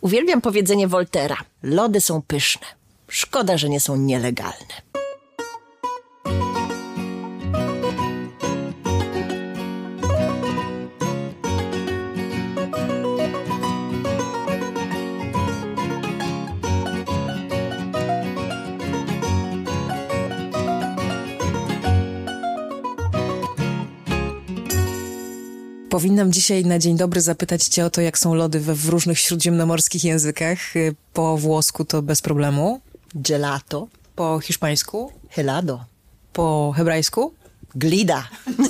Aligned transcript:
Uwielbiam 0.00 0.40
powiedzenie 0.40 0.88
Woltera. 0.88 1.36
Lody 1.62 2.00
są 2.00 2.22
pyszne. 2.22 2.66
Szkoda, 3.08 3.58
że 3.58 3.68
nie 3.68 3.80
są 3.80 3.96
nielegalne. 3.96 4.82
Powinnam 25.96 26.32
dzisiaj 26.32 26.64
na 26.64 26.78
dzień 26.78 26.96
dobry 26.96 27.20
zapytać 27.20 27.64
cię 27.64 27.84
o 27.84 27.90
to, 27.90 28.00
jak 28.00 28.18
są 28.18 28.34
lody 28.34 28.60
we 28.60 28.74
w 28.74 28.88
różnych 28.88 29.18
śródziemnomorskich 29.18 30.04
językach. 30.04 30.76
Y, 30.76 30.94
Po 31.12 31.36
włosku 31.38 31.84
to 31.84 32.02
bez 32.02 32.22
problemu. 32.22 32.80
Gelato, 33.14 33.88
Po 34.16 34.40
hiszpańsku? 34.40 35.12
helado, 35.30 35.84
Po 36.32 36.74
hebrajsku? 36.76 37.32
glida. 37.74 38.28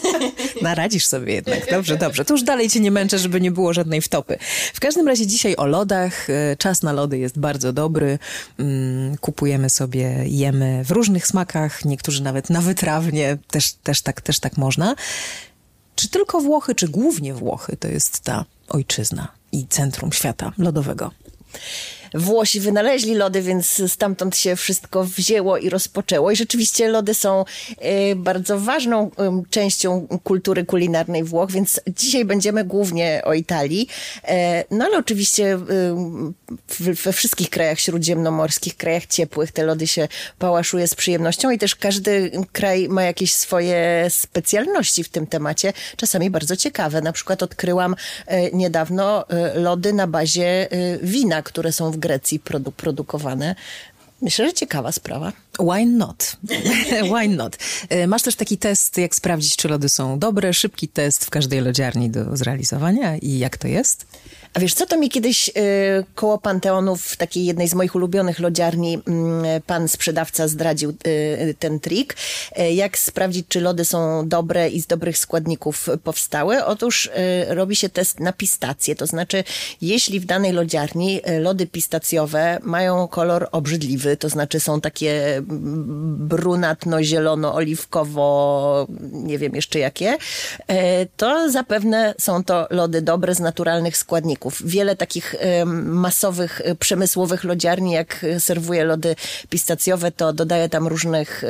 Naradzisz 0.62 1.06
sobie 1.06 1.34
jednak. 1.34 1.70
Dobrze, 1.70 1.96
dobrze. 1.96 2.24
To 2.24 2.34
już 2.34 2.42
dalej 2.42 2.70
cię 2.70 2.80
nie 2.80 2.90
męczę, 2.90 3.18
żeby 3.18 3.40
nie 3.40 3.50
było 3.50 3.72
żadnej 3.72 4.02
wtopy. 4.02 4.38
W 4.74 4.80
każdym 4.80 5.08
razie 5.08 5.26
dzisiaj 5.26 5.56
o 5.56 5.66
lodach. 5.66 6.30
Y, 6.30 6.56
Czas 6.58 6.82
na 6.82 6.92
lody 6.92 7.18
jest 7.18 7.38
bardzo 7.38 7.72
dobry. 7.72 8.18
Mm, 8.58 9.16
Kupujemy 9.16 9.70
sobie, 9.70 10.24
jemy 10.26 10.84
w 10.84 10.90
różnych 10.90 11.26
smakach. 11.26 11.84
Niektórzy 11.84 12.22
nawet 12.22 12.50
na 12.50 12.60
wytrawnie. 12.60 13.38
Też, 13.50 13.72
też, 13.72 14.02
tak, 14.02 14.20
też 14.20 14.40
tak 14.40 14.56
można. 14.56 14.94
Czy 15.96 16.08
tylko 16.08 16.40
Włochy, 16.40 16.74
czy 16.74 16.88
głównie 16.88 17.34
Włochy 17.34 17.76
to 17.76 17.88
jest 17.88 18.20
ta 18.20 18.44
ojczyzna 18.68 19.28
i 19.52 19.66
centrum 19.66 20.12
świata 20.12 20.52
lodowego? 20.58 21.10
Włosi 22.14 22.60
wynaleźli 22.60 23.14
lody, 23.14 23.42
więc 23.42 23.82
stamtąd 23.92 24.36
się 24.36 24.56
wszystko 24.56 25.04
wzięło 25.04 25.58
i 25.58 25.70
rozpoczęło. 25.70 26.30
I 26.30 26.36
rzeczywiście 26.36 26.88
lody 26.88 27.14
są 27.14 27.44
e, 27.78 28.16
bardzo 28.16 28.60
ważną 28.60 29.10
częścią 29.50 30.06
kultury 30.24 30.64
kulinarnej 30.64 31.24
Włoch, 31.24 31.50
więc 31.50 31.80
dzisiaj 31.96 32.24
będziemy 32.24 32.64
głównie 32.64 33.22
o 33.24 33.34
Italii. 33.34 33.88
E, 34.24 34.64
no 34.70 34.84
ale 34.84 34.98
oczywiście 34.98 35.58
we 36.78 37.12
wszystkich 37.12 37.50
krajach 37.50 37.80
śródziemnomorskich, 37.80 38.76
krajach 38.76 39.06
ciepłych 39.06 39.52
te 39.52 39.64
lody 39.64 39.86
się 39.86 40.08
pałaszuje 40.38 40.88
z 40.88 40.94
przyjemnością 40.94 41.50
i 41.50 41.58
też 41.58 41.74
każdy 41.76 42.30
kraj 42.52 42.88
ma 42.88 43.02
jakieś 43.02 43.34
swoje 43.34 44.06
specjalności 44.10 45.04
w 45.04 45.08
tym 45.08 45.26
temacie, 45.26 45.72
czasami 45.96 46.30
bardzo 46.30 46.56
ciekawe. 46.56 47.00
Na 47.00 47.12
przykład 47.12 47.42
odkryłam 47.42 47.96
e, 48.26 48.50
niedawno 48.50 49.28
e, 49.28 49.60
lody 49.60 49.92
na 49.92 50.06
bazie 50.06 50.68
wina, 51.02 51.42
które 51.42 51.72
są 51.72 51.90
w 51.96 51.98
Grecji 52.00 52.40
produ- 52.40 52.72
produkowane. 52.72 53.54
Myślę, 54.22 54.46
że 54.46 54.52
ciekawa 54.52 54.92
sprawa. 54.92 55.32
Why 55.60 55.86
not? 55.86 56.36
Why 57.14 57.28
not? 57.28 57.56
E, 57.88 58.06
Masz 58.06 58.22
też 58.22 58.36
taki 58.36 58.58
test, 58.58 58.98
jak 58.98 59.14
sprawdzić, 59.14 59.56
czy 59.56 59.68
lody 59.68 59.88
są 59.88 60.18
dobre. 60.18 60.52
Szybki 60.54 60.88
test 60.88 61.24
w 61.24 61.30
każdej 61.30 61.60
lodziarni 61.60 62.10
do 62.10 62.36
zrealizowania. 62.36 63.16
I 63.16 63.38
jak 63.38 63.56
to 63.56 63.68
jest? 63.68 64.06
A 64.56 64.60
wiesz 64.60 64.74
co, 64.74 64.86
to 64.86 64.98
mi 64.98 65.10
kiedyś 65.10 65.48
y, 65.48 65.52
koło 66.14 66.38
Panteonu 66.38 66.96
w 66.96 67.16
takiej 67.16 67.44
jednej 67.44 67.68
z 67.68 67.74
moich 67.74 67.94
ulubionych 67.94 68.38
lodziarni 68.38 68.98
mm, 69.06 69.62
pan 69.66 69.88
sprzedawca 69.88 70.48
zdradził 70.48 70.94
y, 71.06 71.54
ten 71.58 71.80
trik. 71.80 72.16
Y, 72.58 72.72
jak 72.72 72.98
sprawdzić, 72.98 73.46
czy 73.48 73.60
lody 73.60 73.84
są 73.84 74.28
dobre 74.28 74.68
i 74.68 74.80
z 74.80 74.86
dobrych 74.86 75.18
składników 75.18 75.88
powstały? 76.04 76.64
Otóż 76.64 77.06
y, 77.06 77.10
robi 77.54 77.76
się 77.76 77.88
test 77.88 78.20
na 78.20 78.32
pistacje. 78.32 78.96
To 78.96 79.06
znaczy, 79.06 79.44
jeśli 79.80 80.20
w 80.20 80.26
danej 80.26 80.52
lodziarni 80.52 81.20
y, 81.28 81.40
lody 81.40 81.66
pistacjowe 81.66 82.58
mają 82.62 83.08
kolor 83.08 83.48
obrzydliwy, 83.52 84.16
to 84.16 84.28
znaczy 84.28 84.60
są 84.60 84.80
takie 84.80 85.36
mm, 85.36 86.28
brunatno-zielono-oliwkowo, 86.28 88.86
nie 89.12 89.38
wiem 89.38 89.54
jeszcze 89.54 89.78
jakie, 89.78 90.16
to 91.16 91.50
zapewne 91.50 92.14
są 92.18 92.44
to 92.44 92.66
lody 92.70 93.02
dobre 93.02 93.34
z 93.34 93.40
naturalnych 93.40 93.96
składników. 93.96 94.45
Wiele 94.64 94.96
takich 94.96 95.34
masowych, 96.06 96.60
e, 96.64 96.74
przemysłowych 96.74 97.44
lodziarni, 97.44 97.92
jak 97.92 98.24
e, 98.24 98.40
serwuje 98.40 98.84
lody 98.84 99.16
pistacjowe, 99.50 100.12
to 100.12 100.32
dodaje 100.32 100.68
tam 100.68 100.86
różnych 100.86 101.44
e, 101.44 101.48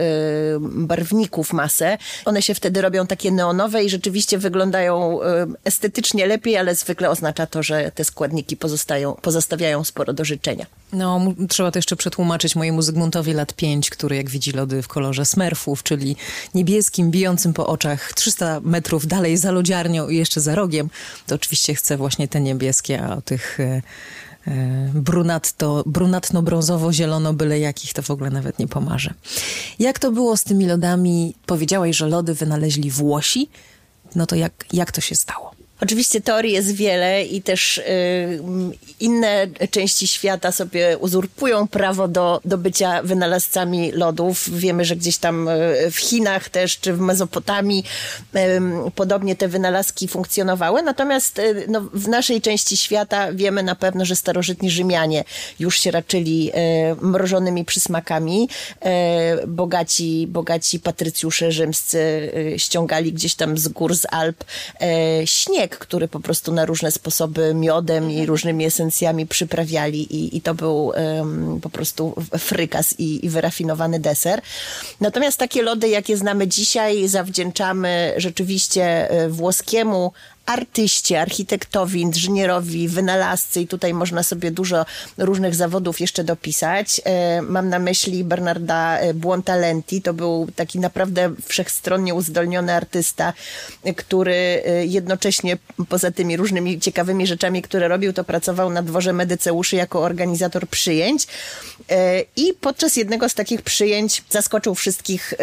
barwników 0.60 1.52
masę. 1.52 1.98
One 2.24 2.42
się 2.42 2.54
wtedy 2.54 2.82
robią 2.82 3.06
takie 3.06 3.30
neonowe 3.30 3.84
i 3.84 3.90
rzeczywiście 3.90 4.38
wyglądają 4.38 5.18
estetycznie 5.64 6.26
lepiej, 6.26 6.56
ale 6.56 6.74
zwykle 6.74 7.10
oznacza 7.10 7.46
to, 7.46 7.62
że 7.62 7.92
te 7.94 8.04
składniki 8.04 8.56
pozostają, 8.56 9.14
pozostawiają 9.14 9.84
sporo 9.84 10.12
do 10.12 10.24
życzenia. 10.24 10.66
No, 10.92 11.20
trzeba 11.48 11.70
to 11.70 11.78
jeszcze 11.78 11.97
przetłumaczyć 11.97 12.56
mojemu 12.56 12.82
Zygmuntowi 12.82 13.32
lat 13.32 13.54
5, 13.54 13.91
który 13.91 14.16
jak 14.16 14.30
widzi 14.30 14.52
lody 14.52 14.82
w 14.82 14.88
kolorze 14.88 15.26
smerfów, 15.26 15.82
czyli 15.82 16.16
niebieskim, 16.54 17.10
bijącym 17.10 17.52
po 17.52 17.66
oczach 17.66 18.12
300 18.12 18.60
metrów 18.60 19.06
dalej 19.06 19.36
za 19.36 19.50
lodziarnią 19.50 20.08
i 20.08 20.16
jeszcze 20.16 20.41
za 20.41 20.54
rogiem, 20.54 20.91
to 21.26 21.34
oczywiście 21.34 21.75
chce 21.75 21.96
właśnie 21.96 22.28
te 22.28 22.41
niebieskie, 22.41 23.02
a 23.02 23.16
o 23.16 23.22
tych 23.22 23.60
e, 23.60 23.82
e, 24.46 24.91
brunatto, 24.94 25.82
brunatno-brązowo-zielono 25.86 27.32
byle 27.32 27.58
jakich 27.58 27.92
to 27.92 28.02
w 28.02 28.10
ogóle 28.10 28.30
nawet 28.30 28.58
nie 28.58 28.69
pomarzę. 28.69 29.14
Jak 29.78 29.98
to 29.98 30.12
było 30.12 30.36
z 30.36 30.44
tymi 30.44 30.66
lodami? 30.66 31.34
Powiedziałaś, 31.46 31.96
że 31.96 32.08
lody 32.08 32.34
wynaleźli 32.34 32.91
Włosi. 32.91 33.48
No 34.14 34.26
to 34.26 34.36
jak, 34.36 34.52
jak 34.72 34.92
to 34.92 35.00
się 35.00 35.14
stało? 35.14 35.56
Oczywiście 35.81 36.20
teorii 36.20 36.53
jest 36.53 36.75
wiele 36.75 37.25
i 37.25 37.42
też 37.42 37.78
y, 37.78 37.84
inne 39.00 39.47
części 39.70 40.06
świata 40.06 40.53
sobie 40.53 40.98
uzurpują 40.98 41.69
prawo 41.69 42.09
do, 42.09 42.41
do 42.44 42.59
bycia 42.59 43.03
wynalazcami 43.03 43.92
lodów. 43.92 44.59
Wiemy, 44.59 44.84
że 44.84 44.97
gdzieś 44.97 45.19
tam 45.19 45.48
y, 45.48 45.91
w 45.91 45.97
Chinach 45.97 46.48
też, 46.48 46.78
czy 46.78 46.92
w 46.92 47.00
Mezopotamii 47.00 47.84
podobnie 48.94 49.37
te 49.37 49.48
wynalazki 49.48 50.09
funkcjonowały. 50.09 50.82
Natomiast 50.82 51.38
y, 51.38 51.66
no, 51.69 51.81
w 51.93 52.08
naszej 52.08 52.41
części 52.41 52.76
świata 52.76 53.32
wiemy 53.32 53.62
na 53.62 53.75
pewno, 53.75 54.04
że 54.04 54.16
starożytni 54.16 54.70
Rzymianie 54.70 55.25
już 55.58 55.78
się 55.78 55.91
raczyli 55.91 56.53
mrożonymi 57.00 57.64
przysmakami. 57.64 58.48
Y, 59.43 59.47
bogaci, 59.47 60.26
bogaci 60.26 60.81
patrycjusze 60.81 61.53
rzymscy 61.53 62.32
ściągali 62.56 63.12
gdzieś 63.12 63.34
tam 63.34 63.58
z 63.58 63.69
gór, 63.69 63.94
z 63.94 64.06
Alp 64.10 64.44
e, 64.81 65.26
śnieg, 65.66 65.78
który 65.78 66.09
po 66.09 66.21
prostu 66.21 66.53
na 66.53 66.65
różne 66.65 66.91
sposoby 66.91 67.54
miodem 67.54 68.10
i 68.10 68.27
różnymi 68.27 68.65
esencjami 68.65 69.27
przyprawiali 69.27 70.03
i, 70.15 70.37
i 70.37 70.41
to 70.41 70.54
był 70.54 70.93
em, 70.94 71.60
po 71.62 71.71
prostu 71.71 72.15
frykas 72.38 72.94
i, 72.99 73.27
i 73.27 73.28
wyrafinowany 73.28 74.00
deser. 74.00 74.41
Natomiast 75.00 75.38
takie 75.38 75.62
lody, 75.62 75.88
jakie 75.88 76.16
znamy 76.16 76.49
dzisiaj, 76.49 77.09
zawdzięczamy 77.09 78.15
rzeczywiście 78.16 79.10
e, 79.10 79.28
włoskiemu 79.28 80.12
artyście, 80.46 81.20
architektowi, 81.20 82.00
inżynierowi, 82.00 82.88
wynalazcy 82.88 83.60
i 83.60 83.66
tutaj 83.66 83.94
można 83.94 84.22
sobie 84.22 84.50
dużo 84.50 84.86
różnych 85.18 85.54
zawodów 85.54 86.00
jeszcze 86.00 86.24
dopisać. 86.24 87.00
E, 87.04 87.42
Mam 87.42 87.68
na 87.68 87.78
myśli 87.78 88.24
Bernarda 88.24 88.98
e, 88.98 89.14
Buontalenti, 89.14 90.02
to 90.02 90.14
był 90.14 90.48
taki 90.56 90.78
naprawdę 90.78 91.34
wszechstronnie 91.46 92.14
uzdolniony 92.14 92.74
artysta, 92.74 93.32
który 93.96 94.34
e, 94.34 94.86
jednocześnie 94.86 95.58
poza 95.88 96.10
tymi 96.10 96.36
różnymi 96.36 96.80
ciekawymi 96.80 97.26
rzeczami, 97.26 97.62
które 97.62 97.88
robił, 97.88 98.12
to 98.12 98.24
pracował 98.24 98.70
na 98.70 98.82
dworze 98.82 99.12
Medyceuszy 99.12 99.76
jako 99.76 100.02
organizator 100.02 100.68
przyjęć 100.68 101.26
i 102.36 102.52
podczas 102.60 102.96
jednego 102.96 103.28
z 103.28 103.34
takich 103.34 103.62
przyjęć 103.62 104.22
zaskoczył 104.30 104.74
wszystkich 104.74 105.34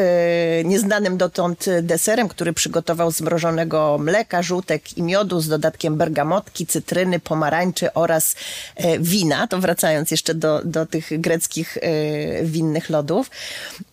nieznanym 0.65 1.17
dotąd 1.17 1.65
deserem, 1.81 2.29
który 2.29 2.53
przygotował 2.53 3.11
z 3.11 3.21
mrożonego 3.21 3.97
mleka, 3.97 4.43
żółtek 4.43 4.92
i 4.97 5.03
miodu 5.03 5.41
z 5.41 5.47
dodatkiem 5.47 5.97
bergamotki, 5.97 6.65
cytryny, 6.65 7.19
pomarańczy 7.19 7.93
oraz 7.93 8.35
e, 8.75 8.99
wina. 8.99 9.47
To 9.47 9.59
wracając 9.59 10.11
jeszcze 10.11 10.33
do, 10.35 10.61
do 10.65 10.85
tych 10.85 11.21
greckich 11.21 11.77
e, 11.77 12.43
winnych 12.43 12.89
lodów. 12.89 13.31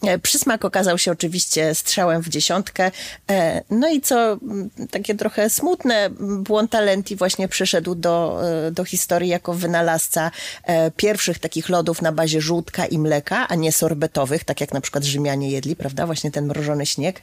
E, 0.03 0.19
Przysmak 0.19 0.65
okazał 0.65 0.99
się 0.99 1.13
oczywiście 1.13 1.75
strzałem 1.75 2.23
w 2.23 2.29
dziesiątkę. 2.29 2.91
No 3.71 3.89
i 3.89 4.01
co 4.01 4.33
m, 4.33 4.71
takie 4.91 5.15
trochę 5.15 5.51
smutne, 5.51 6.11
Buontalenti 6.21 7.17
właśnie 7.17 7.49
przyszedł 7.49 7.95
do, 7.95 8.43
do 8.73 8.85
historii 8.85 9.29
jako 9.29 9.55
wynalazca 9.55 10.31
pierwszych 10.97 11.39
takich 11.39 11.69
lodów 11.69 12.03
na 12.03 12.13
bazie 12.13 12.41
żółtka 12.41 12.87
i 12.87 12.99
mleka, 12.99 13.49
a 13.49 13.55
nie 13.55 13.73
sorbetowych, 13.73 14.45
tak 14.45 14.61
jak 14.61 14.73
na 14.73 14.81
przykład 14.81 15.05
Rzymianie 15.05 15.51
jedli, 15.51 15.77
prawda? 15.77 16.07
Właśnie 16.07 16.31
ten 16.31 16.47
mrożony 16.47 16.87
śnieg. 16.87 17.21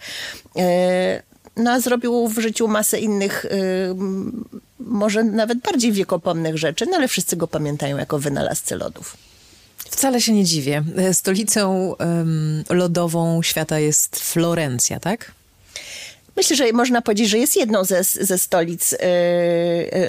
No 1.57 1.71
a 1.71 1.79
zrobił 1.79 2.27
w 2.27 2.39
życiu 2.39 2.67
masę 2.67 2.99
innych, 2.99 3.45
y, 3.45 3.49
może 4.79 5.23
nawet 5.23 5.59
bardziej 5.59 5.91
wiekopomnych 5.91 6.57
rzeczy, 6.57 6.85
no 6.85 6.95
ale 6.97 7.07
wszyscy 7.07 7.35
go 7.35 7.47
pamiętają 7.47 7.97
jako 7.97 8.19
wynalazcę 8.19 8.75
lodów. 8.75 9.17
Wcale 9.77 10.21
się 10.21 10.33
nie 10.33 10.43
dziwię. 10.43 10.83
E, 10.97 11.13
Stolicą 11.13 11.95
lodową 12.69 13.43
świata 13.43 13.79
jest 13.79 14.19
Florencja, 14.19 14.99
tak? 14.99 15.31
Myślę, 16.37 16.55
że 16.55 16.71
można 16.73 17.01
powiedzieć, 17.01 17.29
że 17.29 17.37
jest 17.37 17.55
jedną 17.55 17.83
ze, 17.83 18.03
ze 18.03 18.37
stolic 18.37 18.91
yy, 18.91 18.97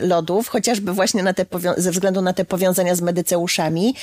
lodów, 0.02 0.48
chociażby 0.48 0.92
właśnie 0.92 1.22
na 1.22 1.34
te 1.34 1.46
ze 1.76 1.90
względu 1.90 2.22
na 2.22 2.32
te 2.32 2.44
powiązania 2.44 2.94
z 2.94 3.00
Medyceuszami. 3.00 3.94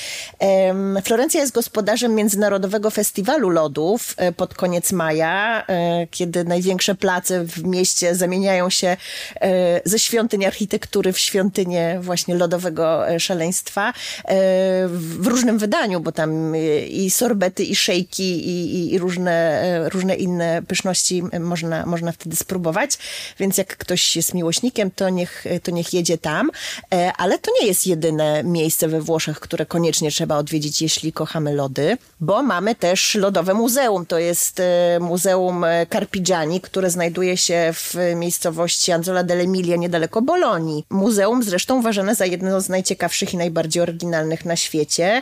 Florencja 1.04 1.42
jest 1.42 1.54
gospodarzem 1.54 2.16
Międzynarodowego 2.16 2.90
Festiwalu 2.90 3.50
Lodów 3.50 4.16
yy, 4.20 4.32
pod 4.32 4.54
koniec 4.54 4.92
maja, 4.92 5.66
kiedy 6.12 6.44
największe 6.44 6.96
place 6.96 7.46
w 7.46 7.64
mieście 7.64 8.16
zamieniają 8.16 8.70
się 8.70 8.98
ze 9.86 10.00
świątyń 10.00 10.46
architektury 10.46 11.14
w 11.14 11.20
świątynię 11.20 12.00
właśnie 12.02 12.36
lodowego 12.36 13.04
szaleństwa 13.20 13.94
w 14.88 15.28
różnym 15.28 15.58
wydaniu, 15.58 16.00
bo 16.00 16.12
tam 16.12 16.56
i 16.90 17.10
sorbety, 17.10 17.64
i 17.64 17.76
szejki, 17.76 18.48
i, 18.48 18.76
i, 18.76 18.94
i 18.94 19.00
różne, 19.00 19.90
różne 19.90 20.16
inne 20.16 20.62
pyszności 20.68 21.24
można, 21.40 21.86
można 21.86 22.12
wtedy 22.20 22.36
spróbować, 22.36 22.98
więc 23.40 23.58
jak 23.58 23.78
ktoś 23.78 24.16
jest 24.16 24.34
miłośnikiem, 24.34 24.92
to 24.92 25.10
niech, 25.10 25.46
to 25.64 25.72
niech 25.72 25.94
jedzie 25.94 26.18
tam. 26.18 26.52
E, 26.94 27.14
ale 27.18 27.40
to 27.40 27.52
nie 27.62 27.68
jest 27.68 27.88
jedyne 27.88 28.44
miejsce 28.44 28.88
we 28.88 29.02
Włoszech, 29.02 29.40
które 29.40 29.66
koniecznie 29.66 30.12
trzeba 30.12 30.38
odwiedzić, 30.38 30.82
jeśli 30.82 31.14
kochamy 31.14 31.54
lody, 31.54 31.98
bo 32.20 32.44
mamy 32.44 32.76
też 32.76 33.16
Lodowe 33.16 33.54
Muzeum. 33.54 34.06
To 34.06 34.20
jest 34.20 34.60
e, 34.60 34.98
Muzeum 35.00 35.64
e, 35.64 35.86
Carpigiani, 35.86 36.62
które 36.62 36.90
znajduje 36.90 37.38
się 37.38 37.74
w 37.74 37.96
miejscowości 38.16 38.92
Anzola 38.92 39.24
dell'Emilia, 39.24 39.78
niedaleko 39.78 40.22
Bolonii. 40.22 40.86
Muzeum 40.90 41.44
zresztą 41.44 41.80
uważane 41.80 42.16
za 42.16 42.26
jedno 42.26 42.62
z 42.62 42.70
najciekawszych 42.70 43.34
i 43.34 43.38
najbardziej 43.38 43.84
oryginalnych 43.84 44.46
na 44.46 44.56
świecie. 44.56 45.22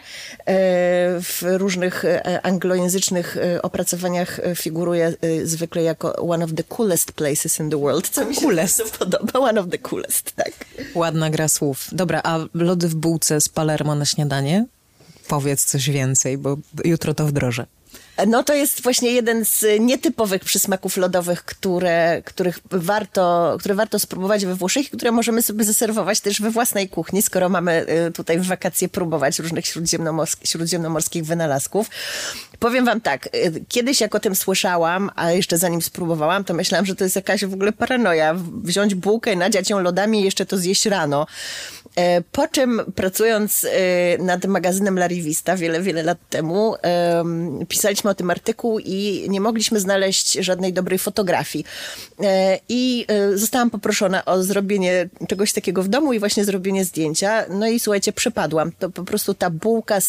W 1.21 1.41
różnych 1.43 2.03
anglojęzycznych 2.43 3.37
opracowaniach 3.63 4.39
figuruje 4.55 5.13
zwykle 5.43 5.83
jako 5.83 6.15
one 6.15 6.45
of 6.45 6.51
the 6.55 6.63
coolest 6.63 6.82
places 7.11 7.59
in 7.59 7.69
the 7.69 7.77
world, 7.77 8.09
co 8.09 8.25
mi 8.25 8.35
się 8.35 8.41
coolest. 8.41 8.97
podoba. 8.97 9.39
One 9.39 9.59
of 9.59 9.69
the 9.69 9.77
coolest, 9.77 10.31
tak. 10.31 10.51
Ładna 10.95 11.29
gra 11.29 11.47
słów. 11.47 11.87
Dobra, 11.91 12.21
a 12.23 12.39
lody 12.53 12.87
w 12.87 12.95
bułce 12.95 13.41
z 13.41 13.49
Palermo 13.49 13.95
na 13.95 14.05
śniadanie? 14.05 14.65
Powiedz 15.27 15.65
coś 15.65 15.89
więcej, 15.89 16.37
bo 16.37 16.57
jutro 16.85 17.13
to 17.13 17.25
wdrożę. 17.25 17.65
No 18.27 18.43
to 18.43 18.53
jest 18.53 18.83
właśnie 18.83 19.11
jeden 19.11 19.45
z 19.45 19.65
nietypowych 19.79 20.43
przysmaków 20.43 20.97
lodowych, 20.97 21.45
które, 21.45 22.21
których 22.25 22.59
warto, 22.71 23.55
które 23.59 23.75
warto 23.75 23.99
spróbować 23.99 24.45
we 24.45 24.55
Włoszech 24.55 24.87
i 24.87 24.97
które 24.97 25.11
możemy 25.11 25.41
sobie 25.41 25.63
zaserwować 25.63 26.19
też 26.19 26.41
we 26.41 26.51
własnej 26.51 26.89
kuchni, 26.89 27.21
skoro 27.21 27.49
mamy 27.49 27.85
y, 28.07 28.11
tutaj 28.11 28.39
w 28.39 28.45
wakacje 28.45 28.89
próbować 28.89 29.39
różnych 29.39 29.65
śródziemnomorskich 30.43 31.25
wynalazków. 31.25 31.89
Powiem 32.63 32.85
wam 32.85 33.01
tak, 33.01 33.29
y, 33.35 33.65
kiedyś 33.67 34.01
jak 34.01 34.15
o 34.15 34.19
tym 34.19 34.35
słyszałam, 34.35 35.11
a 35.15 35.31
jeszcze 35.31 35.57
zanim 35.57 35.81
spróbowałam, 35.81 36.43
to 36.43 36.53
myślałam, 36.53 36.85
że 36.85 36.95
to 36.95 37.03
jest 37.03 37.15
jakaś 37.15 37.45
w 37.45 37.53
ogóle 37.53 37.71
paranoja. 37.71 38.35
Wziąć 38.63 38.95
bułkę, 38.95 39.35
nadziać 39.35 39.69
ją 39.69 39.79
lodami 39.79 40.21
i 40.21 40.23
jeszcze 40.23 40.45
to 40.45 40.57
zjeść 40.57 40.85
rano. 40.85 41.27
E, 41.95 42.21
po 42.21 42.47
czym 42.47 42.81
pracując 42.95 43.65
e, 43.65 43.69
nad 44.17 44.45
magazynem 44.45 44.97
La 44.97 45.07
Rivista 45.07 45.57
wiele, 45.57 45.81
wiele 45.81 46.03
lat 46.03 46.17
temu, 46.29 46.75
pisaliśmy 47.67 48.09
o 48.09 48.15
tym 48.15 48.31
artykuł 48.31 48.79
i 48.79 49.25
nie 49.29 49.41
mogliśmy 49.41 49.79
znaleźć 49.79 50.33
żadnej 50.33 50.73
dobrej 50.73 50.99
fotografii. 50.99 51.65
E, 52.23 52.59
I 52.69 53.05
zostałam 53.35 53.69
poproszona 53.69 54.25
o 54.25 54.43
zrobienie 54.43 55.09
czegoś 55.27 55.53
takiego 55.53 55.83
w 55.83 55.87
domu 55.87 56.13
i 56.13 56.19
właśnie 56.19 56.45
zrobienie 56.45 56.85
zdjęcia. 56.85 57.45
No 57.49 57.67
i 57.67 57.79
słuchajcie, 57.79 58.13
przypadłam. 58.13 58.71
To 58.79 58.89
po 58.89 59.03
prostu 59.03 59.33
ta 59.33 59.49
bułka 59.49 59.99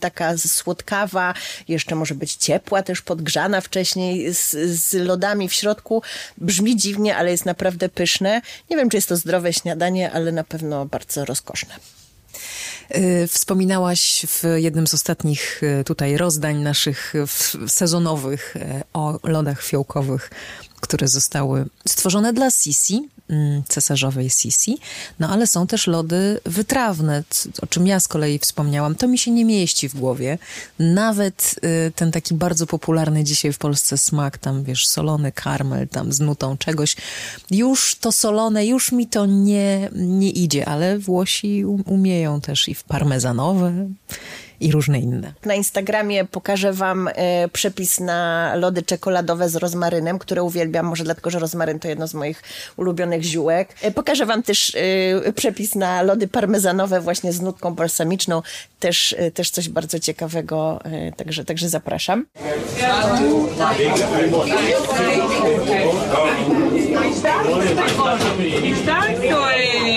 taka 0.00 0.38
słodkawa, 0.38 1.34
jeszcze 1.74 1.94
może 1.94 2.14
być 2.14 2.34
ciepła, 2.34 2.82
też 2.82 3.02
podgrzana 3.02 3.60
wcześniej 3.60 4.34
z, 4.34 4.50
z 4.80 4.94
lodami 4.94 5.48
w 5.48 5.54
środku. 5.54 6.02
Brzmi 6.38 6.76
dziwnie, 6.76 7.16
ale 7.16 7.30
jest 7.30 7.46
naprawdę 7.46 7.88
pyszne. 7.88 8.40
Nie 8.70 8.76
wiem, 8.76 8.90
czy 8.90 8.96
jest 8.96 9.08
to 9.08 9.16
zdrowe 9.16 9.52
śniadanie, 9.52 10.12
ale 10.12 10.32
na 10.32 10.44
pewno 10.44 10.86
bardzo 10.86 11.24
rozkoszne. 11.24 11.74
Y, 12.96 13.26
wspominałaś 13.28 14.26
w 14.28 14.42
jednym 14.56 14.86
z 14.86 14.94
ostatnich 14.94 15.62
y, 15.62 15.84
tutaj 15.84 16.16
rozdań 16.16 16.56
naszych 16.56 17.14
sezonowych 17.66 18.56
y, 18.56 18.82
o 18.92 19.18
lodach 19.22 19.62
fiołkowych, 19.62 20.30
które 20.84 21.08
zostały 21.08 21.66
stworzone 21.86 22.32
dla 22.32 22.50
Sisi, 22.50 23.08
Mm, 23.28 23.62
cesarzowej 23.68 24.30
Sisi. 24.30 24.78
No 25.18 25.28
ale 25.28 25.46
są 25.46 25.66
też 25.66 25.86
lody 25.86 26.40
wytrawne, 26.44 27.22
o 27.62 27.66
czym 27.66 27.86
ja 27.86 28.00
z 28.00 28.08
kolei 28.08 28.38
wspomniałam. 28.38 28.94
To 28.94 29.08
mi 29.08 29.18
się 29.18 29.30
nie 29.30 29.44
mieści 29.44 29.88
w 29.88 29.94
głowie. 29.94 30.38
Nawet 30.78 31.54
y, 31.88 31.92
ten 31.92 32.12
taki 32.12 32.34
bardzo 32.34 32.66
popularny 32.66 33.24
dzisiaj 33.24 33.52
w 33.52 33.58
Polsce 33.58 33.98
smak, 33.98 34.38
tam 34.38 34.64
wiesz, 34.64 34.86
solony 34.88 35.32
karmel, 35.32 35.88
tam 35.88 36.12
z 36.12 36.20
nutą 36.20 36.56
czegoś. 36.56 36.96
Już 37.50 37.94
to 37.94 38.12
solone, 38.12 38.66
już 38.66 38.92
mi 38.92 39.06
to 39.06 39.26
nie, 39.26 39.90
nie 39.92 40.30
idzie, 40.30 40.68
ale 40.68 40.98
Włosi 40.98 41.64
umieją 41.64 42.40
też 42.40 42.68
i 42.68 42.74
w 42.74 42.84
parmezanowe, 42.84 43.88
i 44.64 44.72
różne 44.72 44.98
inne. 44.98 45.32
Na 45.44 45.54
Instagramie 45.54 46.24
pokażę 46.24 46.72
Wam 46.72 47.08
e, 47.14 47.48
przepis 47.48 48.00
na 48.00 48.52
lody 48.54 48.82
czekoladowe 48.82 49.48
z 49.48 49.56
rozmarynem, 49.56 50.18
które 50.18 50.42
uwielbiam, 50.42 50.86
może 50.86 51.04
dlatego, 51.04 51.30
że 51.30 51.38
rozmaryn 51.38 51.78
to 51.78 51.88
jedno 51.88 52.06
z 52.06 52.14
moich 52.14 52.42
ulubionych 52.76 53.22
ziółek. 53.22 53.68
E, 53.82 53.90
pokażę 53.90 54.26
Wam 54.26 54.42
też 54.42 54.76
e, 55.26 55.32
przepis 55.32 55.74
na 55.74 56.02
lody 56.02 56.28
parmezanowe 56.28 57.00
właśnie 57.00 57.32
z 57.32 57.40
nutką 57.40 57.74
balsamiczną, 57.74 58.42
też, 58.80 59.16
też 59.34 59.50
coś 59.50 59.68
bardzo 59.68 59.98
ciekawego, 59.98 60.80
także, 61.16 61.44
także 61.44 61.68
zapraszam. 61.68 62.26
E 62.36 62.54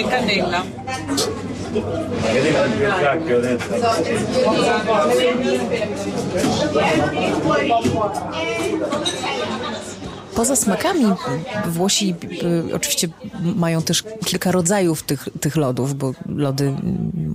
cannella. 0.10 0.64
Poza 10.35 10.56
smakami 10.56 11.06
Włosi 11.68 12.15
y, 12.69 12.75
oczywiście 12.75 13.07
mają 13.41 13.81
też 13.81 14.03
kilka 14.25 14.51
rodzajów 14.51 15.03
tych, 15.03 15.29
tych 15.41 15.56
lodów, 15.56 15.94
bo 15.95 16.13
lody 16.25 16.75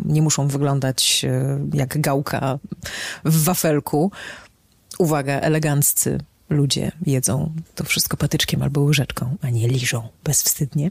nie 0.04 0.22
muszą 0.22 0.48
wyglądać 0.48 1.24
y, 1.24 1.76
jak 1.76 2.00
gałka 2.00 2.58
w 3.24 3.44
wafelku. 3.44 4.10
Uwaga, 4.98 5.40
eleganccy 5.40 6.18
ludzie 6.52 6.92
jedzą 7.06 7.52
to 7.74 7.84
wszystko 7.84 8.16
patyczkiem 8.16 8.62
albo 8.62 8.80
łyżeczką, 8.80 9.36
a 9.42 9.50
nie 9.50 9.68
liżą 9.68 10.08
bezwstydnie. 10.24 10.90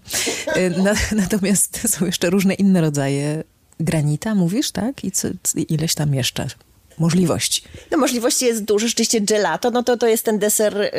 Y, 0.57 0.73
natomiast 1.15 1.87
są 1.87 2.05
jeszcze 2.05 2.29
różne 2.29 2.53
inne 2.53 2.81
rodzaje 2.81 3.43
granita, 3.79 4.35
mówisz, 4.35 4.71
tak? 4.71 5.03
I 5.03 5.11
co, 5.11 5.27
ileś 5.69 5.95
tam 5.95 6.13
jeszcze 6.13 6.47
możliwości. 7.01 7.61
No 7.91 7.97
możliwości 7.97 8.45
jest 8.45 8.63
dużo. 8.63 8.87
Rzeczywiście 8.87 9.21
gelato, 9.21 9.71
no 9.71 9.83
to 9.83 9.97
to 9.97 10.07
jest 10.07 10.23
ten 10.23 10.39
deser 10.39 10.81
y, 10.81 10.91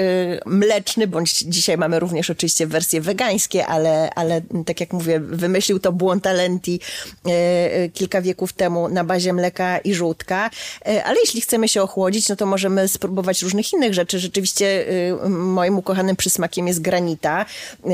mleczny, 0.46 1.06
bądź 1.06 1.38
dzisiaj 1.38 1.78
mamy 1.78 2.00
również 2.00 2.30
oczywiście 2.30 2.66
wersje 2.66 3.00
wegańskie, 3.00 3.66
ale, 3.66 4.10
ale 4.14 4.40
tak 4.66 4.80
jak 4.80 4.92
mówię, 4.92 5.20
wymyślił 5.20 5.78
to 5.78 5.92
Buontalenti 5.92 6.80
y, 7.26 7.30
y, 7.30 7.90
kilka 7.94 8.22
wieków 8.22 8.52
temu 8.52 8.88
na 8.88 9.04
bazie 9.04 9.32
mleka 9.32 9.78
i 9.78 9.94
żółtka. 9.94 10.50
Y, 10.88 11.04
ale 11.04 11.20
jeśli 11.20 11.40
chcemy 11.40 11.68
się 11.68 11.82
ochłodzić, 11.82 12.28
no 12.28 12.36
to 12.36 12.46
możemy 12.46 12.88
spróbować 12.88 13.42
różnych 13.42 13.72
innych 13.72 13.94
rzeczy. 13.94 14.18
Rzeczywiście 14.18 14.88
y, 15.24 15.28
moim 15.28 15.78
ukochanym 15.78 16.16
przysmakiem 16.16 16.66
jest 16.68 16.80
granita. 16.80 17.46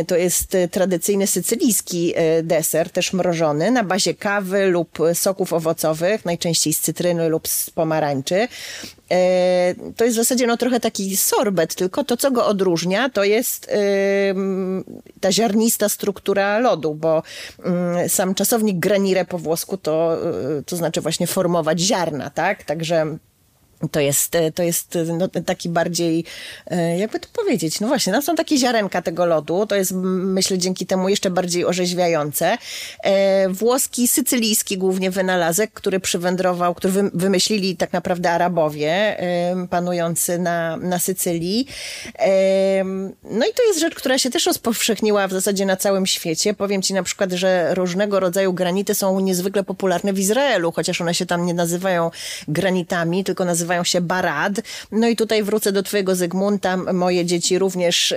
To 0.07 0.17
jest 0.17 0.57
tradycyjny 0.71 1.27
sycylijski 1.27 2.15
deser, 2.43 2.91
też 2.91 3.12
mrożony, 3.12 3.71
na 3.71 3.85
bazie 3.85 4.15
kawy 4.15 4.67
lub 4.67 4.99
soków 5.15 5.53
owocowych, 5.53 6.25
najczęściej 6.25 6.73
z 6.73 6.81
cytryny 6.81 7.29
lub 7.29 7.49
z 7.49 7.71
pomarańczy 7.71 7.98
pomarańczy. 7.99 8.49
E, 9.11 9.75
to 9.97 10.05
jest 10.05 10.17
w 10.17 10.21
zasadzie 10.21 10.47
no, 10.47 10.57
trochę 10.57 10.81
taki 10.81 11.17
sorbet, 11.17 11.75
tylko 11.75 12.05
to, 12.05 12.17
co 12.17 12.31
go 12.31 12.47
odróżnia, 12.47 13.09
to 13.09 13.25
jest 13.25 13.71
ta 15.21 15.33
ziarnista 15.33 15.88
struktura 15.88 16.59
lodu, 16.59 16.95
bo 16.95 17.23
mm, 17.64 18.09
sam 18.09 18.35
czasownik 18.35 18.78
granire 18.78 19.25
po 19.25 19.38
włosku 19.38 19.76
to, 19.76 20.17
y, 20.59 20.62
to 20.62 20.76
znaczy 20.76 21.00
właśnie 21.00 21.26
formować 21.26 21.81
ziarna, 21.81 22.31
tak? 22.31 22.64
Także 22.64 23.19
to 23.90 24.00
jest, 24.00 24.35
e, 24.35 24.52
to 24.52 24.62
jest 24.62 24.97
e, 24.97 25.04
no, 25.04 25.28
taki 25.28 25.68
bardziej, 25.68 26.25
e, 26.66 26.99
jakby 26.99 27.20
to 27.20 27.28
powiedzieć, 27.32 27.80
no 27.80 27.88
właśnie, 27.88 28.12
tam 28.12 28.23
są 28.23 28.37
takie 28.37 28.58
ziarenka 28.58 29.02
tego 29.02 29.26
lodu, 29.26 29.66
to 29.66 29.75
jest 29.75 29.92
myślę 29.94 30.58
dzięki 30.58 30.87
temu 30.87 31.08
jeszcze 31.08 31.30
bardziej 31.30 31.64
orzeźwiające. 31.64 32.58
Włoski, 33.49 34.08
sycylijski 34.08 34.78
głównie 34.78 35.11
wynalazek, 35.11 35.73
który 35.73 36.00
przywędrował, 36.00 36.75
który 36.75 37.11
wymyślili 37.14 37.76
tak 37.76 37.92
naprawdę 37.92 38.30
Arabowie 38.30 39.16
panujący 39.70 40.38
na, 40.38 40.76
na 40.76 40.99
Sycylii. 40.99 41.66
No 43.25 43.47
i 43.47 43.54
to 43.54 43.62
jest 43.66 43.80
rzecz, 43.80 43.94
która 43.94 44.18
się 44.18 44.30
też 44.30 44.47
rozpowszechniła 44.47 45.28
w 45.28 45.32
zasadzie 45.32 45.66
na 45.66 45.76
całym 45.76 46.06
świecie. 46.06 46.54
Powiem 46.54 46.82
ci 46.82 46.94
na 46.94 47.02
przykład, 47.02 47.32
że 47.32 47.75
różnego 47.75 48.20
rodzaju 48.20 48.52
granity 48.52 48.94
są 48.94 49.20
niezwykle 49.20 49.64
popularne 49.64 50.12
w 50.12 50.18
Izraelu, 50.18 50.73
chociaż 50.73 51.00
one 51.00 51.14
się 51.14 51.26
tam 51.26 51.47
nie 51.47 51.54
nazywają 51.54 52.11
granitami, 52.49 53.25
tylko 53.25 53.44
nazywają 53.44 53.67
nazywają 53.68 53.84
się 53.84 54.00
Barad. 54.00 54.52
No 54.92 55.08
i 55.08 55.16
tutaj 55.16 55.42
wrócę 55.42 55.72
do 55.72 55.82
twojego 55.82 56.14
Zygmunta. 56.14 56.76
Moje 56.76 57.25
dzieci 57.25 57.58
również 57.58 58.14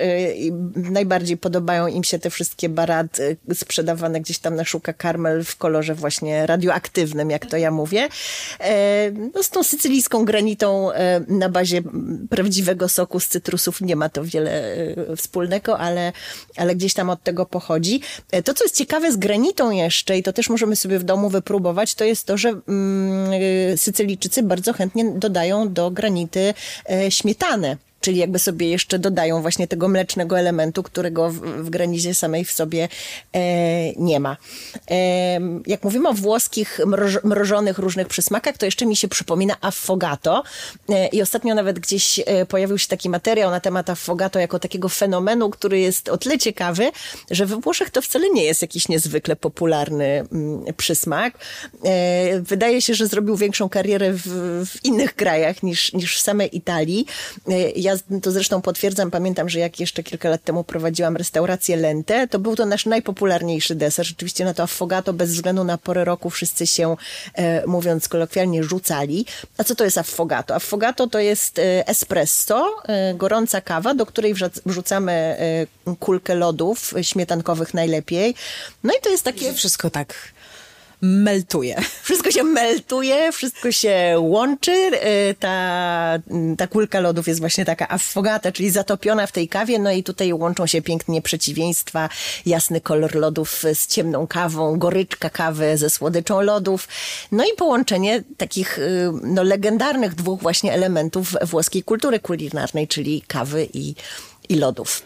najbardziej 0.75 1.38
podobają 1.38 1.88
im 1.88 2.03
się 2.03 2.20
te 2.20 2.29
wszystkie 2.29 2.70
Barad 2.70 3.17
sprzedawane 3.53 4.22
gdzieś 4.22 4.39
tam 4.39 4.55
na 4.55 4.65
Szuka 4.65 4.93
Karmel 4.93 5.43
w 5.43 5.55
kolorze 5.55 5.96
właśnie 5.96 6.46
radioaktywnym, 6.46 7.29
jak 7.29 7.46
to 7.46 7.58
ja 7.58 7.72
mówię. 7.72 8.08
No 9.36 9.43
z 9.43 9.50
tą 9.50 9.63
sycylijską 9.63 10.25
granitą 10.25 10.89
na 11.27 11.50
bazie 11.50 11.81
prawdziwego 12.29 12.89
soku 12.89 13.20
z 13.20 13.27
cytrusów 13.27 13.81
nie 13.81 13.96
ma 13.96 14.10
to 14.10 14.24
wiele 14.24 14.75
wspólnego, 15.17 15.79
ale, 15.79 16.13
ale 16.58 16.75
gdzieś 16.75 16.93
tam 16.93 17.10
od 17.10 17.24
tego 17.24 17.46
pochodzi. 17.46 18.01
To, 18.46 18.53
co 18.53 18.63
jest 18.63 18.75
ciekawe 18.75 19.12
z 19.12 19.17
granitą 19.17 19.72
jeszcze, 19.72 20.17
i 20.17 20.24
to 20.24 20.34
też 20.34 20.50
możemy 20.50 20.75
sobie 20.75 21.00
w 21.00 21.03
domu 21.03 21.29
wypróbować, 21.29 21.96
to 21.96 22.05
jest 22.05 22.25
to, 22.25 22.38
że 22.38 22.50
mm, 22.50 23.31
Sycylijczycy 23.77 24.43
bardzo 24.43 24.74
chętnie 24.74 25.12
dodają 25.15 25.41
do 25.70 25.92
granity 25.92 26.54
e, 26.90 27.12
śmietanę 27.12 27.78
czyli 28.01 28.17
jakby 28.17 28.39
sobie 28.39 28.70
jeszcze 28.70 29.00
dodają 29.00 29.41
właśnie 29.41 29.67
tego 29.67 29.88
mlecznego 29.88 30.39
elementu, 30.39 30.84
którego 30.84 31.29
w, 31.29 31.39
w 31.39 31.70
samej 32.13 32.46
w 32.46 32.51
sobie 32.51 32.89
e, 33.34 33.93
nie 33.93 34.20
ma. 34.20 34.38
E, 34.91 35.39
jak 35.67 35.84
mówimy 35.84 36.10
o 36.10 36.13
włoskich 36.13 36.79
mroż, 36.86 37.24
mrożonych 37.24 37.77
różnych 37.77 38.08
przysmakach, 38.08 38.58
to 38.58 38.65
jeszcze 38.65 38.86
mi 38.86 38.96
się 38.96 39.08
przypomina 39.08 39.58
affogato 39.62 40.43
e, 40.89 41.08
i 41.08 41.22
ostatnio 41.22 41.55
nawet 41.55 41.79
gdzieś 41.79 42.20
e, 42.25 42.46
pojawił 42.46 42.77
się 42.77 42.88
taki 42.88 43.10
materiał 43.10 43.51
na 43.51 43.60
temat 43.60 43.89
affogato 43.89 44.39
jako 44.39 44.60
takiego 44.60 44.89
fenomenu, 44.89 45.50
który 45.50 45.79
jest 45.79 46.10
o 46.10 46.17
tyle 46.17 46.38
ciekawy, 46.38 46.91
że 47.31 47.46
we 47.46 47.55
Włoszech 47.62 47.89
to 47.89 48.01
wcale 48.01 48.29
nie 48.29 48.43
jest 48.43 48.62
jakiś 48.62 48.88
niezwykle 48.88 49.36
popularny 49.36 50.05
m, 50.05 50.27
mm, 50.31 50.74
przysmak. 50.74 51.34
E, 51.86 52.41
wydaje 52.41 52.81
się, 52.81 52.93
że 52.93 53.08
zrobił 53.08 53.36
większą 53.36 53.70
karierę 53.70 54.13
w, 54.13 54.27
w 54.65 54.86
innych 54.86 55.15
krajach 55.15 55.63
niż, 55.63 55.93
niż 55.93 56.17
w 56.17 56.22
samej 56.22 56.58
Italii. 56.58 57.05
E, 57.48 57.72
ja 57.72 57.91
ja 57.92 58.20
to 58.22 58.32
zresztą 58.32 58.62
potwierdzam, 58.62 59.12
pamiętam, 59.12 59.50
że 59.50 59.60
jak 59.60 59.80
jeszcze 59.80 60.04
kilka 60.04 60.30
lat 60.30 60.44
temu 60.44 60.64
prowadziłam 60.64 61.18
restaurację 61.18 61.78
Lente, 61.78 62.28
to 62.28 62.40
był 62.40 62.56
to 62.56 62.66
nasz 62.66 62.86
najpopularniejszy 62.86 63.76
deser. 63.76 64.06
Rzeczywiście 64.06 64.46
na 64.46 64.54
to 64.54 64.64
affogato 64.64 65.14
bez 65.14 65.34
względu 65.34 65.64
na 65.64 65.78
porę 65.78 66.06
roku 66.06 66.30
wszyscy 66.30 66.68
się, 66.68 66.96
e, 67.34 67.68
mówiąc 67.68 68.08
kolokwialnie, 68.08 68.64
rzucali. 68.64 69.26
A 69.58 69.64
co 69.64 69.76
to 69.76 69.84
jest 69.84 69.98
affogato? 69.98 70.56
Affogato 70.56 71.08
to 71.08 71.20
jest 71.20 71.60
e, 71.60 71.88
espresso, 71.88 72.78
e, 72.88 73.14
gorąca 73.14 73.62
kawa, 73.62 73.94
do 73.94 74.06
której 74.06 74.36
wrzucamy 74.66 75.12
e, 75.12 75.96
kulkę 76.00 76.36
lodów 76.36 76.94
śmietankowych 77.02 77.74
najlepiej. 77.74 78.36
No 78.84 78.94
i 78.94 79.02
to 79.02 79.10
jest 79.10 79.24
takie... 79.24 79.54
Wszystko 79.54 79.90
tak 79.90 80.14
meltuje. 81.01 81.81
Wszystko 82.03 82.31
się 82.31 82.43
meltuje, 82.43 83.31
wszystko 83.31 83.72
się 83.72 84.15
łączy. 84.20 84.72
Y, 84.72 85.36
ta, 85.39 86.20
ta 86.58 86.67
kulka 86.67 87.00
lodów 87.00 87.27
jest 87.27 87.39
właśnie 87.39 87.65
taka 87.65 87.89
affogata, 87.89 88.51
czyli 88.51 88.70
zatopiona 88.70 89.27
w 89.27 89.31
tej 89.31 89.48
kawie, 89.48 89.79
no 89.79 89.91
i 89.91 90.03
tutaj 90.03 90.34
łączą 90.34 90.67
się 90.67 90.81
pięknie 90.81 91.22
przeciwieństwa. 91.22 92.10
Jasny 92.46 92.81
kolor 92.81 93.15
lodów 93.15 93.63
z 93.74 93.88
ciemną 93.88 94.27
kawą, 94.27 94.79
goryczka 94.79 95.29
kawy 95.29 95.77
ze 95.77 95.89
słodyczą 95.89 96.41
lodów. 96.41 96.88
No 97.31 97.43
i 97.43 97.55
połączenie 97.58 98.24
takich 98.38 98.79
y, 98.79 99.12
no, 99.24 99.43
legendarnych 99.43 100.15
dwóch 100.15 100.41
właśnie 100.41 100.74
elementów 100.74 101.36
włoskiej 101.41 101.84
kultury 101.84 102.20
kulinarnej, 102.20 102.88
czyli 102.88 103.22
kawy 103.27 103.67
i, 103.74 103.96
i 104.50 104.55
lodów. 104.55 105.01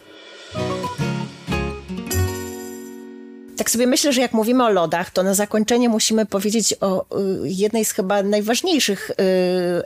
Tak 3.58 3.72
sobie 3.72 3.88
myślę, 3.88 4.14
że 4.14 4.22
jak 4.22 4.34
mówimy 4.34 4.64
o 4.64 4.70
lodach, 4.70 5.10
to 5.10 5.24
na 5.24 5.34
zakończenie 5.34 5.90
musimy 5.90 6.26
powiedzieć 6.26 6.76
o 6.82 7.02
y, 7.02 7.06
jednej 7.44 7.86
z 7.86 7.92
chyba 7.92 8.24
najważniejszych 8.24 9.10
y, 9.10 9.14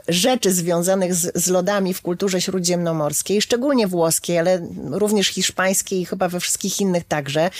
rzeczy 0.08 0.52
związanych 0.52 1.14
z, 1.14 1.44
z 1.44 1.48
lodami 1.48 1.94
w 1.94 2.02
kulturze 2.02 2.40
śródziemnomorskiej, 2.40 3.42
szczególnie 3.42 3.86
włoskiej, 3.86 4.38
ale 4.38 4.68
również 4.90 5.26
hiszpańskiej 5.26 6.00
i 6.00 6.06
chyba 6.06 6.28
we 6.28 6.40
wszystkich 6.40 6.80
innych 6.80 7.04
także, 7.04 7.50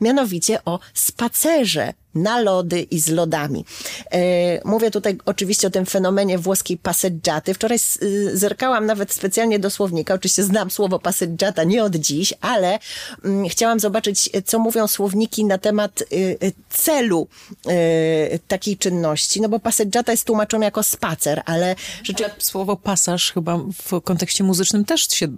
mianowicie 0.00 0.64
o 0.64 0.78
spacerze 0.94 1.92
na 2.16 2.40
lody 2.40 2.82
i 2.82 3.00
z 3.00 3.08
lodami. 3.08 3.64
E, 4.12 4.18
mówię 4.68 4.90
tutaj 4.90 5.18
oczywiście 5.24 5.66
o 5.66 5.70
tym 5.70 5.86
fenomenie 5.86 6.38
włoskiej 6.38 6.76
passeggiaty. 6.78 7.54
Wczoraj 7.54 7.78
zerkałam 8.32 8.86
nawet 8.86 9.12
specjalnie 9.12 9.58
do 9.58 9.70
słownika. 9.70 10.14
Oczywiście 10.14 10.42
znam 10.42 10.70
słowo 10.70 10.98
passeggiata 10.98 11.64
nie 11.64 11.84
od 11.84 11.96
dziś, 11.96 12.34
ale 12.40 12.78
mm, 13.24 13.48
chciałam 13.48 13.80
zobaczyć, 13.80 14.30
co 14.44 14.58
mówią 14.58 14.86
słowniki 14.86 15.44
na 15.44 15.58
temat 15.58 16.02
y, 16.02 16.06
y, 16.42 16.52
celu 16.70 17.28
y, 17.66 18.38
takiej 18.48 18.76
czynności. 18.76 19.40
No 19.40 19.48
bo 19.48 19.58
passeggiata 19.58 20.12
jest 20.12 20.24
tłumaczone 20.24 20.64
jako 20.64 20.82
spacer, 20.82 21.42
ale 21.44 21.76
rzeczywiście... 22.02 22.34
Słowo 22.38 22.76
pasaż 22.76 23.32
chyba 23.32 23.58
w 23.82 24.00
kontekście 24.00 24.44
muzycznym 24.44 24.84
też 24.84 25.08
się 25.08 25.28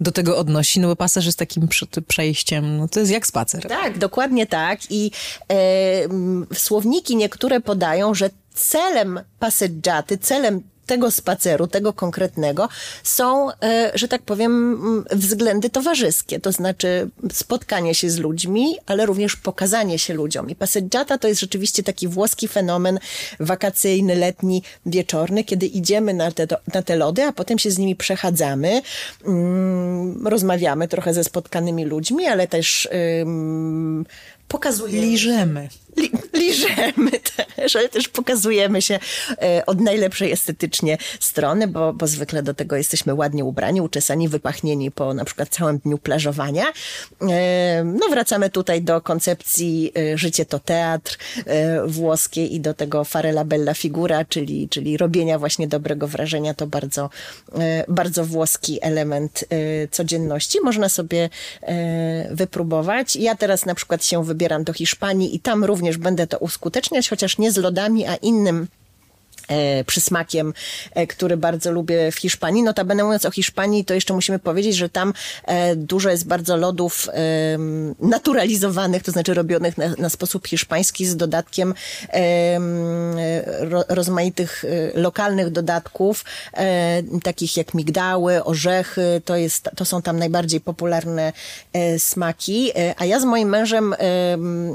do 0.00 0.12
tego 0.12 0.38
odnosi, 0.38 0.80
no 0.80 0.88
bo 0.88 0.96
pasaż 0.96 1.26
jest 1.26 1.38
takim 1.38 1.68
przejściem, 2.08 2.76
no 2.76 2.88
to 2.88 3.00
jest 3.00 3.12
jak 3.12 3.26
spacer. 3.26 3.68
Tak, 3.68 3.98
dokładnie 3.98 4.46
tak 4.46 4.80
i 4.90 5.10
e, 5.48 6.08
słowniki 6.54 7.16
niektóre 7.16 7.60
podają, 7.60 8.14
że 8.14 8.30
celem 8.54 9.20
passeggiaty, 9.38 10.18
celem 10.18 10.62
tego 10.86 11.10
spaceru, 11.10 11.66
tego 11.66 11.92
konkretnego, 11.92 12.68
są, 13.02 13.50
e, 13.50 13.92
że 13.94 14.08
tak 14.08 14.22
powiem, 14.22 15.04
względy 15.10 15.70
towarzyskie, 15.70 16.40
to 16.40 16.52
znaczy 16.52 17.10
spotkanie 17.32 17.94
się 17.94 18.10
z 18.10 18.18
ludźmi, 18.18 18.76
ale 18.86 19.06
również 19.06 19.36
pokazanie 19.36 19.98
się 19.98 20.14
ludziom. 20.14 20.50
I 20.50 20.54
passeggiata 20.54 21.18
to 21.18 21.28
jest 21.28 21.40
rzeczywiście 21.40 21.82
taki 21.82 22.08
włoski 22.08 22.48
fenomen 22.48 22.98
wakacyjny, 23.40 24.14
letni, 24.14 24.62
wieczorny, 24.86 25.44
kiedy 25.44 25.66
idziemy 25.66 26.14
na 26.14 26.30
te, 26.30 26.46
na 26.74 26.82
te 26.82 26.96
lody, 26.96 27.22
a 27.22 27.32
potem 27.32 27.58
się 27.58 27.70
z 27.70 27.78
nimi 27.78 27.96
przechadzamy, 27.96 28.82
mm, 29.26 30.26
rozmawiamy 30.26 30.88
trochę 30.88 31.14
ze 31.14 31.24
spotkanymi 31.24 31.84
ludźmi, 31.84 32.26
ale 32.26 32.48
też 32.48 32.88
pokazujemy. 34.48 35.06
Liżemy. 35.06 35.68
Li, 35.96 36.10
liżemy 36.32 37.10
też, 37.56 37.76
ale 37.76 37.88
też 37.88 38.08
pokazujemy 38.08 38.82
się 38.82 38.98
e, 39.42 39.66
od 39.66 39.80
najlepszej 39.80 40.32
estetycznie 40.32 40.98
strony, 41.20 41.68
bo, 41.68 41.92
bo 41.92 42.06
zwykle 42.06 42.42
do 42.42 42.54
tego 42.54 42.76
jesteśmy 42.76 43.14
ładnie 43.14 43.44
ubrani, 43.44 43.80
uczesani, 43.80 44.28
wypachnieni 44.28 44.90
po 44.90 45.14
na 45.14 45.24
przykład 45.24 45.48
całym 45.48 45.78
dniu 45.78 45.98
plażowania. 45.98 46.64
E, 47.22 47.84
no 47.84 48.08
wracamy 48.08 48.50
tutaj 48.50 48.82
do 48.82 49.00
koncepcji 49.00 49.92
e, 49.98 50.18
życie 50.18 50.46
to 50.46 50.58
teatr 50.58 51.18
włoskiej 51.86 52.54
i 52.54 52.60
do 52.60 52.74
tego 52.74 53.04
farella 53.04 53.44
bella 53.44 53.74
figura, 53.74 54.24
czyli, 54.24 54.68
czyli 54.68 54.96
robienia 54.96 55.38
właśnie 55.38 55.68
dobrego 55.68 56.08
wrażenia. 56.08 56.54
To 56.54 56.66
bardzo, 56.66 57.10
bardzo 57.88 58.24
włoski 58.24 58.78
element 58.82 59.44
codzienności. 59.90 60.58
Można 60.64 60.88
sobie 60.88 61.30
wypróbować. 62.30 63.16
Ja 63.16 63.34
teraz 63.34 63.66
na 63.66 63.74
przykład 63.74 64.04
się 64.04 64.24
wybieram 64.24 64.64
do 64.64 64.72
Hiszpanii 64.72 65.34
i 65.34 65.40
tam 65.40 65.64
również 65.64 65.85
również 65.86 66.04
będę 66.04 66.26
to 66.26 66.38
uskuteczniać, 66.38 67.08
chociaż 67.08 67.38
nie 67.38 67.52
z 67.52 67.56
lodami, 67.56 68.06
a 68.06 68.16
innym 68.16 68.68
przysmakiem, 69.86 70.54
e, 70.94 71.06
który 71.06 71.36
bardzo 71.36 71.72
lubię 71.72 72.12
w 72.12 72.16
Hiszpanii. 72.16 72.62
Notabene 72.62 73.04
mówiąc 73.04 73.24
o 73.24 73.30
Hiszpanii, 73.30 73.84
to 73.84 73.94
jeszcze 73.94 74.14
musimy 74.14 74.38
powiedzieć, 74.38 74.76
że 74.76 74.88
tam 74.88 75.12
e, 75.44 75.76
dużo 75.76 76.10
jest 76.10 76.26
bardzo 76.26 76.56
lodów 76.56 77.08
naturalizowanych, 78.00 79.02
to 79.02 79.12
znaczy 79.12 79.34
robionych 79.34 79.78
na, 79.78 79.88
na 79.98 80.08
sposób 80.08 80.46
hiszpański 80.46 81.06
z 81.06 81.16
dodatkiem 81.16 81.74
rozmaitych 83.88 84.64
lokalnych 84.94 85.50
dodatków, 85.50 86.24
takich 87.22 87.56
jak 87.56 87.74
migdały, 87.74 88.44
orzechy, 88.44 89.22
to, 89.24 89.36
jest, 89.36 89.70
to 89.76 89.84
są 89.84 90.02
tam 90.02 90.18
najbardziej 90.18 90.60
popularne 90.60 91.32
smaki. 91.98 92.72
A 92.96 93.04
ja 93.04 93.20
z 93.20 93.24
moim 93.24 93.48
mężem 93.48 93.94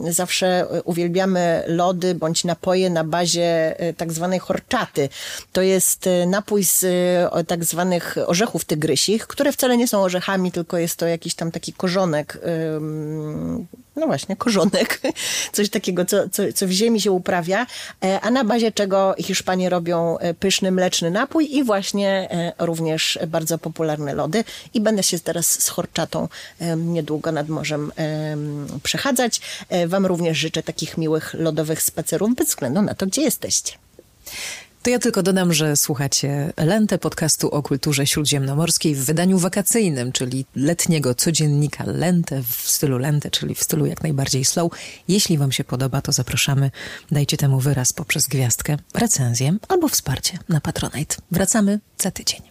zawsze 0.10 0.68
uwielbiamy 0.86 1.64
lody 1.68 2.16
bądź 2.16 2.44
napoje 2.44 2.90
na 2.90 3.04
bazie 3.04 3.76
tak 3.98 4.14
zwanej 4.14 4.40
horczaty. 4.62 5.10
To 5.54 5.62
jest 5.62 6.08
e, 6.08 6.26
napój 6.26 6.64
z 6.64 6.84
e, 7.34 7.44
tak 7.44 7.66
zwanych 7.66 8.18
orzechów 8.26 8.66
tygrysich, 8.66 9.28
które 9.28 9.52
wcale 9.52 9.78
nie 9.78 9.88
są 9.88 10.02
orzechami, 10.02 10.52
tylko 10.52 10.78
jest 10.78 10.96
to 10.96 11.08
jakiś 11.08 11.36
tam 11.36 11.52
taki 11.52 11.74
korzonek, 11.74 12.40
no 13.96 14.08
właśnie, 14.08 14.36
korzonek, 14.36 15.02
coś 15.54 15.70
takiego, 15.70 16.06
co, 16.06 16.30
co, 16.30 16.44
co 16.56 16.68
w 16.68 16.72
ziemi 16.72 17.02
się 17.02 17.12
uprawia, 17.12 17.68
e, 18.04 18.22
a 18.22 18.32
na 18.32 18.44
bazie 18.44 18.72
czego 18.72 19.16
Hiszpanie 19.20 19.70
robią 19.70 20.18
pyszny 20.40 20.72
mleczny 20.72 21.12
napój 21.12 21.56
i 21.56 21.64
właśnie 21.64 22.30
również 22.60 23.20
bardzo 23.28 23.58
popularne 23.58 24.14
lody. 24.14 24.44
I 24.74 24.82
będę 24.82 25.04
się 25.04 25.20
teraz 25.20 25.64
z 25.64 25.70
horczatą 25.70 26.28
niedługo 26.78 27.32
nad 27.32 27.50
morzem 27.50 27.92
przechadzać. 28.84 29.42
Wam 29.88 30.06
również 30.06 30.38
życzę 30.38 30.64
takich 30.64 30.98
miłych 30.98 31.34
lodowych 31.34 31.82
spacerów 31.82 32.36
bez 32.36 32.48
względu 32.48 32.82
na 32.82 32.94
to, 32.94 33.08
gdzie 33.08 33.22
jesteście. 33.22 33.74
To 34.84 34.90
ja 34.90 35.00
tylko 35.00 35.24
dodam, 35.24 35.54
że 35.54 35.76
słuchacie 35.76 36.54
Lentę, 36.58 36.98
podcastu 36.98 37.50
o 37.50 37.64
kulturze 37.64 38.08
śródziemnomorskiej 38.08 38.96
w 38.96 39.06
wydaniu 39.06 39.38
wakacyjnym, 39.38 40.12
czyli 40.12 40.46
letniego 40.56 41.16
codziennika 41.16 41.84
Lentę 41.88 42.44
w 42.44 42.70
stylu 42.70 42.98
Lentę, 42.98 43.32
czyli 43.32 43.56
w 43.56 43.64
stylu 43.64 43.86
jak 43.86 44.04
najbardziej 44.04 44.46
slow. 44.46 44.72
Jeśli 45.08 45.38
wam 45.38 45.52
się 45.52 45.64
podoba, 45.64 46.02
to 46.02 46.12
zapraszamy, 46.12 46.72
dajcie 47.12 47.38
temu 47.38 47.60
wyraz 47.60 47.94
poprzez 47.94 48.28
gwiazdkę, 48.28 48.78
recenzję 48.94 49.58
albo 49.68 49.88
wsparcie 49.88 50.38
na 50.50 50.62
Patronite. 50.62 51.16
Wracamy 51.32 51.80
za 51.98 52.12
tydzień. 52.12 52.42